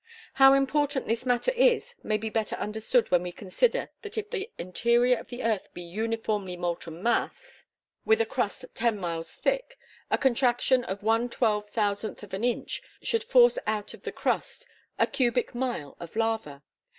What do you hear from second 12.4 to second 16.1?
inch should force out of the crust a cubic mile